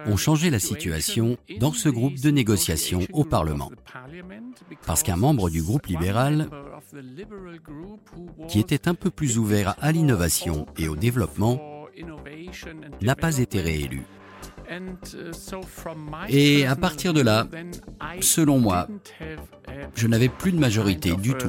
ont 0.07 0.17
changé 0.17 0.49
la 0.49 0.59
situation 0.59 1.37
dans 1.59 1.73
ce 1.73 1.91
groupe 1.91 2.19
de 2.19 2.31
négociation 2.31 3.01
au 3.13 3.25
Parlement. 3.25 3.71
Parce 4.87 5.03
qu'un 5.03 5.17
membre 5.17 5.51
du 5.51 5.63
groupe 5.63 5.87
libéral, 5.87 6.49
qui 8.49 8.61
était 8.61 8.89
un 8.89 8.95
peu 8.95 9.11
plus 9.11 9.39
ouvert 9.39 9.75
à 9.81 9.93
l'innovation 9.93 10.67
et 10.79 10.89
au 10.89 10.97
développement, 10.97 11.61
n'a 13.03 13.17
pas 13.17 13.39
été 13.39 13.61
réélu. 13.61 14.03
Et 16.29 16.67
à 16.67 16.77
partir 16.77 17.13
de 17.13 17.21
là, 17.21 17.47
selon 18.21 18.59
moi, 18.59 18.89
je 19.95 20.07
n'avais 20.07 20.29
plus 20.29 20.53
de 20.53 20.59
majorité 20.59 21.15
du 21.17 21.35
tout. 21.35 21.49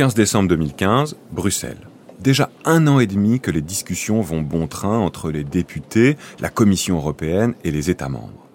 15 0.00 0.14
décembre 0.14 0.48
2015, 0.48 1.16
Bruxelles. 1.30 1.86
Déjà 2.20 2.50
un 2.64 2.86
an 2.86 3.00
et 3.00 3.06
demi 3.06 3.40
que 3.40 3.50
les 3.50 3.60
discussions 3.60 4.20
vont 4.20 4.40
bon 4.40 4.66
train 4.66 4.98
entre 4.98 5.30
les 5.30 5.44
députés, 5.44 6.16
la 6.38 6.48
Commission 6.48 6.96
européenne 6.96 7.54
et 7.64 7.70
les 7.70 7.90
États 7.90 8.08
membres. 8.08 8.46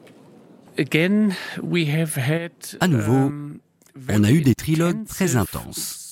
À 2.79 2.87
nouveau, 2.87 3.13
um, 3.13 3.57
on 4.09 4.23
a 4.23 4.31
eu 4.31 4.41
des 4.41 4.55
trilogues 4.55 5.05
très 5.05 5.35
intenses 5.35 6.04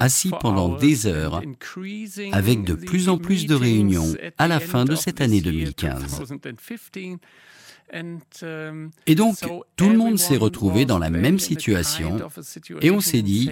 assis 0.00 0.30
pendant 0.40 0.76
des 0.76 1.06
heures, 1.06 1.42
avec 2.32 2.64
de 2.64 2.74
plus 2.74 3.08
en 3.08 3.18
plus 3.18 3.46
de 3.46 3.54
réunions 3.54 4.14
à 4.38 4.48
la 4.48 4.60
fin 4.60 4.84
de 4.84 4.94
cette 4.94 5.20
année 5.20 5.40
2015. 5.40 6.22
Um, 7.92 8.90
et 9.06 9.14
donc, 9.14 9.36
tout 9.76 9.88
le 9.88 9.96
monde 9.96 10.18
s'est 10.18 10.38
retrouvé 10.38 10.86
dans 10.86 10.98
la 10.98 11.10
même 11.10 11.38
situation 11.38 12.18
et 12.80 12.90
on 12.90 13.00
s'est 13.00 13.22
dit, 13.22 13.50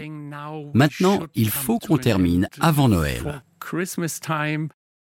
maintenant, 0.73 1.27
il 1.35 1.51
faut 1.51 1.79
qu'on 1.79 1.99
termine 1.99 2.49
avant 2.61 2.89
Noël. 2.89 3.43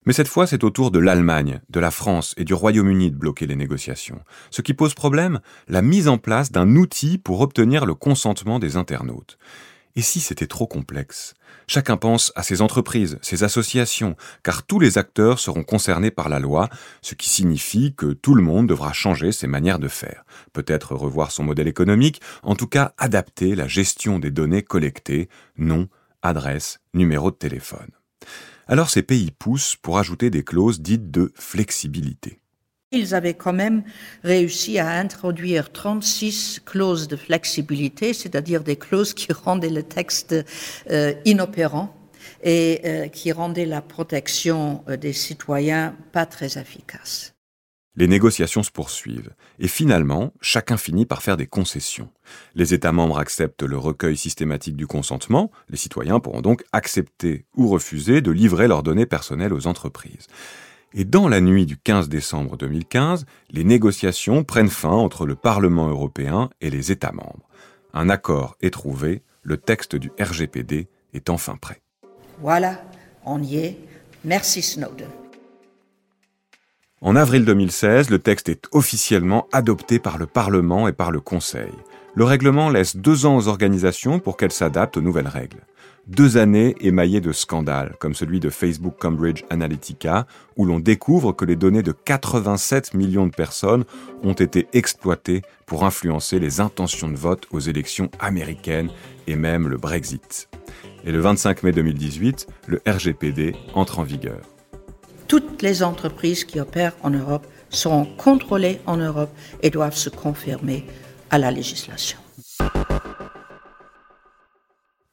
Mais 0.06 0.12
cette 0.12 0.28
fois, 0.28 0.46
c'est 0.46 0.62
au 0.62 0.70
tour 0.70 0.92
de 0.92 1.00
l'Allemagne, 1.00 1.60
de 1.68 1.80
la 1.80 1.90
France 1.90 2.32
et 2.36 2.44
du 2.44 2.54
Royaume-Uni 2.54 3.10
de 3.10 3.16
bloquer 3.16 3.48
les 3.48 3.56
négociations. 3.56 4.20
Ce 4.50 4.62
qui 4.62 4.72
pose 4.72 4.94
problème, 4.94 5.40
la 5.66 5.82
mise 5.82 6.06
en 6.06 6.16
place 6.16 6.52
d'un 6.52 6.76
outil 6.76 7.18
pour 7.18 7.40
obtenir 7.40 7.84
le 7.86 7.94
consentement 7.94 8.60
des 8.60 8.76
internautes. 8.76 9.36
Et 9.96 10.02
si 10.02 10.20
c'était 10.20 10.46
trop 10.46 10.68
complexe? 10.68 11.34
Chacun 11.66 11.96
pense 11.96 12.30
à 12.36 12.44
ses 12.44 12.62
entreprises, 12.62 13.18
ses 13.22 13.42
associations, 13.42 14.14
car 14.44 14.64
tous 14.64 14.78
les 14.78 14.98
acteurs 14.98 15.40
seront 15.40 15.64
concernés 15.64 16.12
par 16.12 16.28
la 16.28 16.38
loi, 16.38 16.68
ce 17.02 17.16
qui 17.16 17.28
signifie 17.28 17.94
que 17.96 18.12
tout 18.12 18.34
le 18.34 18.42
monde 18.42 18.68
devra 18.68 18.92
changer 18.92 19.32
ses 19.32 19.48
manières 19.48 19.80
de 19.80 19.88
faire, 19.88 20.25
peut-être 20.52 20.94
revoir 20.94 21.32
son 21.32 21.42
modèle 21.42 21.66
économique, 21.66 22.20
en 22.44 22.54
tout 22.54 22.68
cas 22.68 22.92
adapter 22.98 23.56
la 23.56 23.66
gestion 23.66 24.20
des 24.20 24.30
données 24.30 24.62
collectées, 24.62 25.28
nom, 25.56 25.88
adresse, 26.22 26.78
numéro 26.94 27.32
de 27.32 27.36
téléphone 27.36 27.90
alors 28.66 28.90
ces 28.90 29.02
pays 29.02 29.30
poussent 29.30 29.76
pour 29.76 29.99
ajouter 29.99 30.30
des 30.30 30.42
clauses 30.42 30.80
dites 30.80 31.11
de 31.11 31.32
flexibilité. 31.35 32.40
Ils 32.92 33.14
avaient 33.14 33.35
quand 33.35 33.52
même 33.52 33.82
réussi 34.23 34.78
à 34.78 34.90
introduire 34.90 35.73
36 35.73 36.62
clauses 36.64 37.08
de 37.08 37.16
flexibilité, 37.16 38.12
c'est-à-dire 38.12 38.62
des 38.62 38.76
clauses 38.76 39.12
qui 39.12 39.32
rendaient 39.32 39.70
le 39.70 39.82
texte 39.82 40.35
euh, 40.90 41.12
inopérant 41.25 41.94
et 42.44 42.80
euh, 42.85 43.08
qui 43.08 43.32
rendaient 43.32 43.66
la 43.66 43.82
protection 43.82 44.85
euh, 44.88 44.96
des 44.96 45.12
citoyens 45.12 45.96
pas 46.12 46.26
très 46.26 46.58
efficace. 46.58 47.36
Les 47.97 48.09
négociations 48.09 48.62
se 48.62 48.71
poursuivent, 48.71 49.33
et 49.59 49.69
finalement, 49.69 50.35
chacun 50.43 50.76
finit 50.76 51.07
par 51.07 51.23
faire 51.23 51.38
des 51.38 51.47
concessions. 51.47 52.11
Les 52.55 52.75
États 52.75 52.93
membres 52.93 53.19
acceptent 53.19 53.62
le 53.62 53.79
recueil 53.79 54.19
systématique 54.19 54.76
du 54.76 54.87
consentement, 54.87 55.50
les 55.71 55.79
citoyens 55.79 56.21
pourront 56.21 56.43
donc 56.43 56.62
accepter 56.73 57.47
ou 57.57 57.69
refuser 57.69 58.21
de 58.21 58.31
livrer 58.31 58.69
leurs 58.69 58.83
données 58.83 59.07
personnelles 59.07 59.55
aux 59.55 59.67
entreprises. 59.67 60.26
Et 60.93 61.05
dans 61.05 61.29
la 61.29 61.41
nuit 61.41 61.65
du 61.65 61.79
15 61.79 62.09
décembre 62.11 62.57
2015, 62.59 63.25
les 63.50 63.65
négociations 63.65 64.45
prennent 64.45 64.69
fin 64.69 64.91
entre 64.91 65.26
le 65.26 65.35
Parlement 65.35 65.88
européen 65.88 66.50
et 66.61 66.71
les 66.71 66.93
États 66.93 67.12
membres. 67.12 67.49
Un 67.95 68.11
accord 68.11 68.57
est 68.61 68.71
trouvé, 68.71 69.23
le 69.43 69.57
texte 69.57 69.97
du 69.97 70.12
RGPD 70.21 70.88
est 71.15 71.31
enfin 71.31 71.57
prêt. 71.57 71.81
Voilà, 72.41 72.83
on 73.25 73.43
y 73.43 73.57
est. 73.57 73.79
Merci 74.25 74.61
Snowden. 74.61 75.09
En 77.03 77.15
avril 77.15 77.45
2016, 77.45 78.09
le 78.09 78.19
texte 78.19 78.49
est 78.49 78.69
officiellement 78.73 79.49
adopté 79.53 79.99
par 79.99 80.17
le 80.17 80.25
Parlement 80.25 80.88
et 80.88 80.95
par 80.95 81.11
le 81.11 81.21
Conseil. 81.21 81.73
Le 82.15 82.25
règlement 82.25 82.71
laisse 82.71 82.97
deux 82.97 83.26
ans 83.26 83.37
aux 83.37 83.49
organisations 83.49 84.19
pour 84.19 84.38
qu'elles 84.38 84.50
s'adaptent 84.50 84.97
aux 84.97 85.03
nouvelles 85.03 85.29
règles. 85.29 85.61
Deux 86.07 86.38
années 86.38 86.75
émaillées 86.81 87.21
de 87.21 87.33
scandales, 87.33 87.95
comme 87.99 88.15
celui 88.15 88.41
de 88.41 88.49
Facebook 88.49 88.95
Cambridge 88.99 89.43
Analytica, 89.50 90.26
où 90.57 90.65
l'on 90.65 90.81
découvre 90.81 91.33
que 91.33 91.45
les 91.45 91.57
données 91.57 91.83
de 91.83 91.93
87 91.93 92.95
millions 92.95 93.26
de 93.26 93.35
personnes 93.35 93.85
ont 94.23 94.33
été 94.33 94.67
exploitées 94.73 95.43
pour 95.67 95.85
influencer 95.85 96.38
les 96.38 96.61
intentions 96.61 97.11
de 97.11 97.17
vote 97.17 97.47
aux 97.50 97.61
élections 97.61 98.11
américaines 98.21 98.88
et 99.26 99.37
même 99.37 99.69
le 99.69 99.76
Brexit. 99.76 100.49
Et 101.05 101.12
le 101.12 101.21
25 101.21 101.62
mai 101.62 101.73
2018, 101.73 102.47
le 102.69 102.81
RGPD 102.87 103.55
entre 103.75 103.99
en 103.99 104.03
vigueur 104.03 104.55
toutes 105.28 105.62
les 105.62 105.83
entreprises 105.83 106.45
qui 106.45 106.61
opèrent 106.61 106.97
en 107.02 107.11
Europe 107.11 107.47
seront 107.71 108.04
contrôlées 108.04 108.80
en 108.87 108.97
Europe 108.97 109.30
et 109.62 109.71
doivent 109.71 109.97
se 109.97 110.11
confirmer 110.11 110.87
à 111.30 111.38
la 111.38 111.50
législation. 111.50 112.18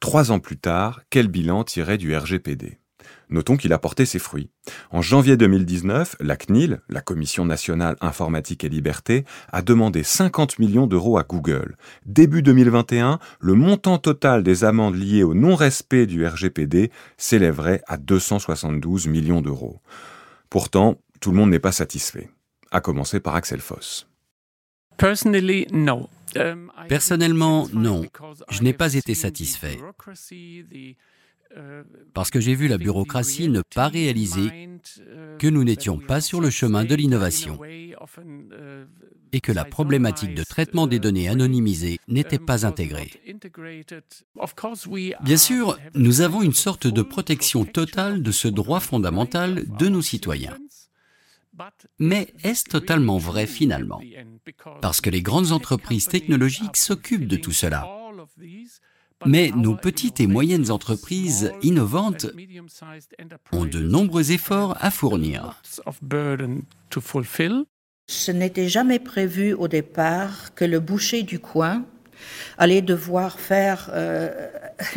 Trois 0.00 0.30
ans 0.30 0.38
plus 0.38 0.58
tard, 0.58 1.00
quel 1.10 1.28
bilan 1.28 1.64
tirer 1.64 1.98
du 1.98 2.16
RGPD 2.16 2.78
Notons 3.34 3.56
qu'il 3.56 3.72
a 3.72 3.80
porté 3.80 4.06
ses 4.06 4.20
fruits. 4.20 4.48
En 4.92 5.02
janvier 5.02 5.36
2019, 5.36 6.14
la 6.20 6.36
CNIL, 6.36 6.80
la 6.88 7.00
Commission 7.00 7.44
nationale 7.44 7.96
informatique 8.00 8.62
et 8.62 8.68
liberté, 8.68 9.24
a 9.50 9.60
demandé 9.60 10.04
50 10.04 10.60
millions 10.60 10.86
d'euros 10.86 11.18
à 11.18 11.24
Google. 11.24 11.76
Début 12.06 12.42
2021, 12.42 13.18
le 13.40 13.54
montant 13.54 13.98
total 13.98 14.44
des 14.44 14.62
amendes 14.62 14.94
liées 14.94 15.24
au 15.24 15.34
non-respect 15.34 16.06
du 16.06 16.24
RGPD 16.24 16.92
s'élèverait 17.16 17.82
à 17.88 17.96
272 17.96 19.08
millions 19.08 19.42
d'euros. 19.42 19.80
Pourtant, 20.48 21.00
tout 21.20 21.32
le 21.32 21.36
monde 21.36 21.50
n'est 21.50 21.58
pas 21.58 21.72
satisfait, 21.72 22.30
à 22.70 22.80
commencer 22.80 23.18
par 23.18 23.34
Axel 23.34 23.58
Foss. 23.58 24.06
Um, 26.36 26.70
Personnellement, 26.88 27.66
non. 27.72 28.06
Je 28.48 28.62
n'ai 28.62 28.72
pas 28.74 28.94
été 28.94 29.14
satisfait. 29.14 29.80
Parce 32.12 32.30
que 32.30 32.40
j'ai 32.40 32.54
vu 32.54 32.68
la 32.68 32.78
bureaucratie 32.78 33.48
ne 33.48 33.62
pas 33.74 33.88
réaliser 33.88 34.68
que 35.38 35.46
nous 35.46 35.64
n'étions 35.64 35.98
pas 35.98 36.20
sur 36.20 36.40
le 36.40 36.50
chemin 36.50 36.84
de 36.84 36.94
l'innovation 36.94 37.58
et 39.32 39.40
que 39.40 39.52
la 39.52 39.64
problématique 39.64 40.34
de 40.34 40.44
traitement 40.44 40.86
des 40.86 41.00
données 41.00 41.28
anonymisées 41.28 41.98
n'était 42.06 42.38
pas 42.38 42.64
intégrée. 42.66 43.10
Bien 45.22 45.36
sûr, 45.36 45.78
nous 45.94 46.20
avons 46.20 46.42
une 46.42 46.52
sorte 46.52 46.86
de 46.86 47.02
protection 47.02 47.64
totale 47.64 48.22
de 48.22 48.30
ce 48.30 48.48
droit 48.48 48.80
fondamental 48.80 49.64
de 49.78 49.88
nos 49.88 50.02
citoyens. 50.02 50.56
Mais 51.98 52.32
est-ce 52.42 52.64
totalement 52.64 53.18
vrai 53.18 53.46
finalement? 53.46 54.00
Parce 54.80 55.00
que 55.00 55.10
les 55.10 55.22
grandes 55.22 55.52
entreprises 55.52 56.06
technologiques 56.06 56.76
s'occupent 56.76 57.28
de 57.28 57.36
tout 57.36 57.52
cela. 57.52 57.88
Mais 59.26 59.50
nos 59.56 59.74
petites 59.74 60.20
et 60.20 60.26
moyennes 60.26 60.70
entreprises 60.70 61.52
innovantes 61.62 62.26
ont 63.52 63.64
de 63.64 63.80
nombreux 63.80 64.32
efforts 64.32 64.76
à 64.80 64.90
fournir. 64.90 65.62
Ce 68.06 68.30
n'était 68.30 68.68
jamais 68.68 68.98
prévu 68.98 69.54
au 69.54 69.68
départ 69.68 70.54
que 70.54 70.64
le 70.64 70.80
boucher 70.80 71.22
du 71.22 71.38
coin 71.38 71.84
allait 72.58 72.82
devoir 72.82 73.40
faire 73.40 73.90
euh, 73.92 74.48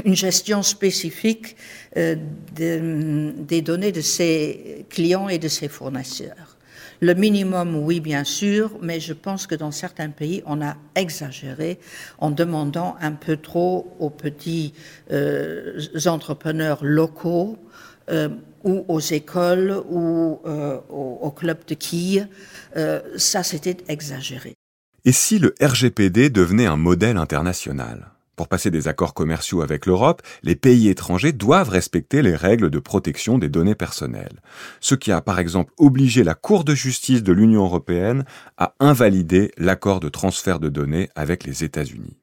une 0.05 0.15
gestion 0.15 0.63
spécifique 0.63 1.55
euh, 1.95 2.15
des 2.53 3.61
données 3.61 3.91
de 3.91 4.01
ses 4.01 4.85
clients 4.89 5.29
et 5.29 5.39
de 5.39 5.47
ses 5.47 5.67
fournisseurs. 5.67 6.56
Le 6.99 7.13
minimum, 7.13 7.75
oui, 7.75 7.99
bien 7.99 8.23
sûr, 8.23 8.71
mais 8.81 8.99
je 8.99 9.13
pense 9.13 9.45
que 9.45 9.53
dans 9.53 9.71
certains 9.71 10.09
pays, 10.09 10.41
on 10.45 10.61
a 10.61 10.75
exagéré 10.95 11.79
en 12.17 12.31
demandant 12.31 12.95
un 12.99 13.11
peu 13.11 13.37
trop 13.37 13.95
aux 13.99 14.09
petits 14.09 14.73
euh, 15.11 15.79
entrepreneurs 16.07 16.83
locaux 16.83 17.57
euh, 18.09 18.29
ou 18.63 18.83
aux 18.87 18.99
écoles 18.99 19.79
ou 19.89 20.39
euh, 20.45 20.79
aux, 20.89 21.31
clubs 21.31 21.65
de 21.67 21.75
quilles. 21.75 22.27
ça, 23.17 23.43
c'était 23.43 23.77
exagéré. 23.87 24.55
Et 25.05 25.11
si 25.11 25.37
le 25.37 25.53
RGPD 25.61 26.29
devenait 26.29 26.65
un 26.65 26.77
modèle 26.77 27.17
international? 27.17 28.16
Pour 28.37 28.47
passer 28.47 28.71
des 28.71 28.87
accords 28.87 29.13
commerciaux 29.13 29.61
avec 29.61 29.85
l'Europe, 29.85 30.21
les 30.43 30.55
pays 30.55 30.87
étrangers 30.87 31.33
doivent 31.33 31.69
respecter 31.69 32.21
les 32.21 32.35
règles 32.35 32.69
de 32.69 32.79
protection 32.79 33.37
des 33.37 33.49
données 33.49 33.75
personnelles, 33.75 34.41
ce 34.79 34.95
qui 34.95 35.11
a 35.11 35.19
par 35.19 35.39
exemple 35.39 35.73
obligé 35.77 36.23
la 36.23 36.35
Cour 36.35 36.63
de 36.63 36.73
justice 36.73 37.23
de 37.23 37.33
l'Union 37.33 37.65
européenne 37.65 38.23
à 38.57 38.75
invalider 38.79 39.51
l'accord 39.57 39.99
de 39.99 40.07
transfert 40.07 40.59
de 40.59 40.69
données 40.69 41.09
avec 41.15 41.43
les 41.43 41.65
États-Unis. 41.65 42.15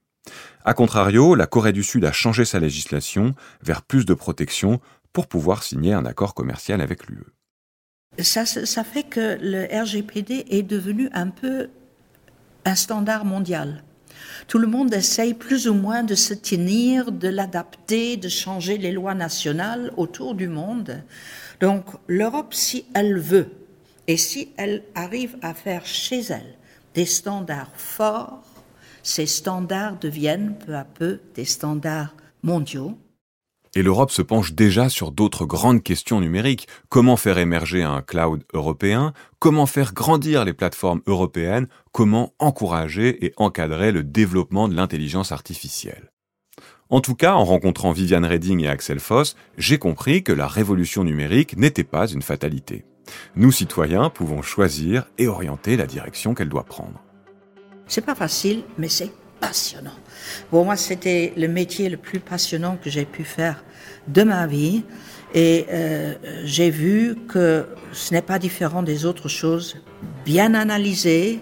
A 0.64 0.72
contrario, 0.72 1.34
la 1.34 1.46
Corée 1.46 1.72
du 1.72 1.82
Sud 1.82 2.04
a 2.04 2.12
changé 2.12 2.46
sa 2.46 2.60
législation 2.60 3.34
vers 3.62 3.82
plus 3.82 4.06
de 4.06 4.14
protection 4.14 4.80
pour 5.12 5.26
pouvoir 5.26 5.62
signer 5.62 5.92
un 5.92 6.06
accord 6.06 6.34
commercial 6.34 6.80
avec 6.80 7.06
l'UE. 7.08 7.26
Ça, 8.18 8.44
fait 8.84 9.02
que 9.02 9.38
le 9.40 9.66
RGPD 9.82 10.46
est 10.48 10.62
devenu 10.62 11.08
un 11.12 11.28
peu 11.28 11.68
un 12.64 12.76
standard 12.76 13.24
mondial. 13.24 13.82
Tout 14.48 14.58
le 14.58 14.66
monde 14.66 14.92
essaye 14.94 15.34
plus 15.34 15.68
ou 15.68 15.74
moins 15.74 16.02
de 16.02 16.14
se 16.14 16.34
tenir, 16.34 17.12
de 17.12 17.28
l'adapter, 17.28 18.16
de 18.16 18.28
changer 18.28 18.78
les 18.78 18.92
lois 18.92 19.14
nationales 19.14 19.92
autour 19.96 20.34
du 20.34 20.48
monde. 20.48 21.02
Donc 21.60 21.84
l'Europe, 22.06 22.54
si 22.54 22.86
elle 22.94 23.18
veut, 23.18 23.50
et 24.06 24.16
si 24.16 24.50
elle 24.56 24.82
arrive 24.94 25.36
à 25.42 25.54
faire 25.54 25.86
chez 25.86 26.20
elle 26.20 26.54
des 26.94 27.06
standards 27.06 27.72
forts, 27.74 28.42
ces 29.02 29.26
standards 29.26 29.98
deviennent 29.98 30.56
peu 30.64 30.74
à 30.74 30.84
peu 30.84 31.20
des 31.34 31.44
standards 31.44 32.14
mondiaux 32.42 32.96
et 33.74 33.82
l'Europe 33.82 34.10
se 34.10 34.22
penche 34.22 34.52
déjà 34.52 34.88
sur 34.88 35.12
d'autres 35.12 35.46
grandes 35.46 35.82
questions 35.82 36.20
numériques. 36.20 36.68
Comment 36.88 37.16
faire 37.16 37.38
émerger 37.38 37.82
un 37.82 38.02
cloud 38.02 38.44
européen? 38.52 39.12
Comment 39.38 39.66
faire 39.66 39.94
grandir 39.94 40.44
les 40.44 40.52
plateformes 40.52 41.02
européennes? 41.06 41.68
Comment 41.92 42.32
encourager 42.38 43.24
et 43.24 43.32
encadrer 43.36 43.92
le 43.92 44.04
développement 44.04 44.68
de 44.68 44.74
l'intelligence 44.74 45.32
artificielle? 45.32 46.10
En 46.90 47.00
tout 47.00 47.14
cas, 47.14 47.34
en 47.34 47.44
rencontrant 47.44 47.92
Viviane 47.92 48.26
Reding 48.26 48.60
et 48.60 48.68
Axel 48.68 49.00
Foss, 49.00 49.36
j'ai 49.58 49.78
compris 49.78 50.22
que 50.22 50.32
la 50.32 50.46
révolution 50.46 51.02
numérique 51.02 51.56
n'était 51.56 51.82
pas 51.84 52.06
une 52.06 52.22
fatalité. 52.22 52.84
Nous, 53.36 53.52
citoyens, 53.52 54.10
pouvons 54.10 54.42
choisir 54.42 55.06
et 55.18 55.26
orienter 55.26 55.76
la 55.76 55.86
direction 55.86 56.34
qu'elle 56.34 56.48
doit 56.48 56.64
prendre. 56.64 57.02
C'est 57.86 58.04
pas 58.04 58.14
facile, 58.14 58.64
mais 58.78 58.88
c'est 58.88 59.10
passionnant. 59.48 59.98
Pour 60.50 60.64
moi, 60.64 60.76
c'était 60.76 61.32
le 61.36 61.48
métier 61.48 61.88
le 61.88 61.96
plus 61.96 62.20
passionnant 62.20 62.76
que 62.82 62.90
j'ai 62.90 63.04
pu 63.04 63.24
faire 63.24 63.64
de 64.08 64.22
ma 64.22 64.46
vie. 64.46 64.82
Et 65.34 65.66
euh, 65.70 66.14
j'ai 66.44 66.70
vu 66.70 67.16
que 67.28 67.66
ce 67.92 68.14
n'est 68.14 68.22
pas 68.22 68.38
différent 68.38 68.82
des 68.82 69.04
autres 69.04 69.28
choses. 69.28 69.76
Bien 70.24 70.54
analysé, 70.54 71.40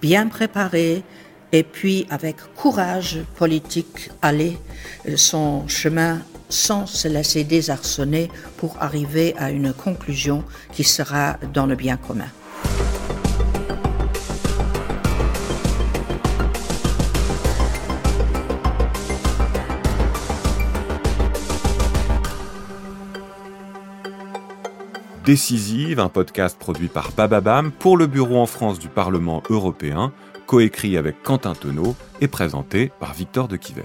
bien 0.00 0.28
préparé, 0.28 1.02
et 1.50 1.64
puis 1.64 2.06
avec 2.08 2.36
courage 2.54 3.20
politique, 3.36 4.10
aller 4.22 4.56
euh, 5.08 5.16
son 5.16 5.66
chemin 5.68 6.22
sans 6.48 6.86
se 6.86 7.08
laisser 7.08 7.44
désarçonner 7.44 8.30
pour 8.58 8.76
arriver 8.80 9.34
à 9.38 9.50
une 9.50 9.72
conclusion 9.72 10.44
qui 10.72 10.84
sera 10.84 11.38
dans 11.52 11.66
le 11.66 11.74
bien 11.74 11.96
commun. 11.96 12.28
Décisive, 25.24 26.00
un 26.00 26.08
podcast 26.08 26.58
produit 26.58 26.88
par 26.88 27.12
Bababam 27.12 27.70
pour 27.70 27.96
le 27.96 28.08
bureau 28.08 28.38
en 28.38 28.46
France 28.46 28.80
du 28.80 28.88
Parlement 28.88 29.40
européen, 29.50 30.12
coécrit 30.46 30.96
avec 30.96 31.22
Quentin 31.22 31.54
Tenot 31.54 31.94
et 32.20 32.26
présenté 32.26 32.90
par 32.98 33.14
Victor 33.14 33.46
de 33.46 33.56
Quiver. 33.56 33.84